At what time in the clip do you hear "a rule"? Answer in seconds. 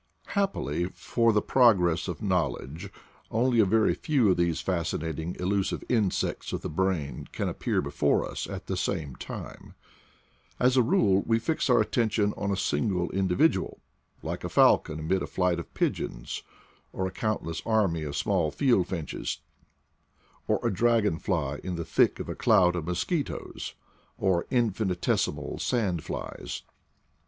10.75-11.21